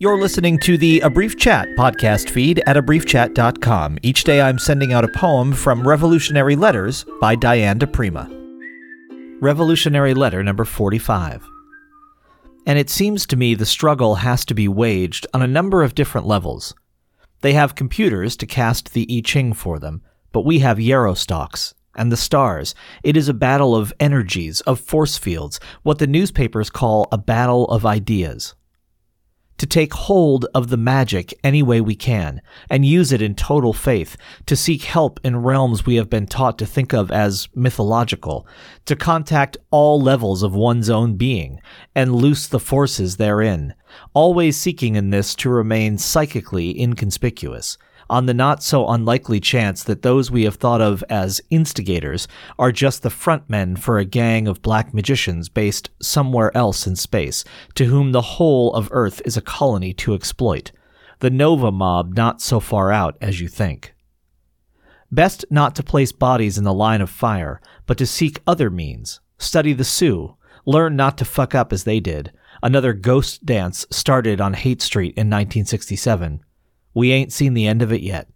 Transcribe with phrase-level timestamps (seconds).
[0.00, 3.98] You're listening to the A Brief Chat podcast feed at abriefchat.com.
[4.04, 8.30] Each day I'm sending out a poem from Revolutionary Letters by Diane di Prima.
[9.40, 11.44] Revolutionary Letter number 45.
[12.64, 15.96] And it seems to me the struggle has to be waged on a number of
[15.96, 16.76] different levels.
[17.40, 21.74] They have computers to cast the I Ching for them, but we have Yarrow stalks
[21.96, 22.76] and the stars.
[23.02, 27.64] It is a battle of energies, of force fields, what the newspapers call a battle
[27.64, 28.54] of ideas
[29.58, 32.40] to take hold of the magic any way we can
[32.70, 36.58] and use it in total faith, to seek help in realms we have been taught
[36.58, 38.46] to think of as mythological,
[38.86, 41.60] to contact all levels of one's own being
[41.94, 43.74] and loose the forces therein,
[44.14, 47.76] always seeking in this to remain psychically inconspicuous
[48.10, 52.72] on the not so unlikely chance that those we have thought of as instigators are
[52.72, 57.44] just the front men for a gang of black magicians based somewhere else in space,
[57.74, 60.72] to whom the whole of Earth is a colony to exploit.
[61.20, 63.94] The Nova mob not so far out as you think.
[65.10, 69.20] Best not to place bodies in the line of fire, but to seek other means.
[69.38, 70.36] Study the Sioux.
[70.66, 72.32] Learn not to fuck up as they did.
[72.62, 76.40] Another ghost dance started on Haight Street in 1967.
[76.98, 78.28] We ain't seen the end of it yet.